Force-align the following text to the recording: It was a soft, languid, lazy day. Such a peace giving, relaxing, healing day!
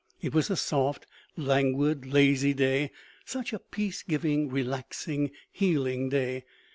It 0.19 0.33
was 0.33 0.49
a 0.49 0.55
soft, 0.55 1.05
languid, 1.37 2.07
lazy 2.11 2.55
day. 2.55 2.89
Such 3.23 3.53
a 3.53 3.59
peace 3.59 4.01
giving, 4.01 4.49
relaxing, 4.49 5.29
healing 5.51 6.09
day! 6.09 6.43